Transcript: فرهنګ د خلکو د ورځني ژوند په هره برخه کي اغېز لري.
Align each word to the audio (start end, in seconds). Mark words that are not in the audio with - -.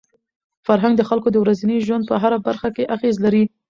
فرهنګ 0.67 0.93
د 0.97 1.01
خلکو 1.09 1.27
د 1.31 1.37
ورځني 1.43 1.77
ژوند 1.87 2.03
په 2.09 2.15
هره 2.21 2.37
برخه 2.47 2.69
کي 2.75 2.83
اغېز 2.95 3.15
لري. 3.25 3.43